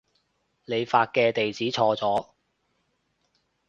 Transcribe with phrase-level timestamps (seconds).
[0.65, 2.29] 你發嘅地址錯咗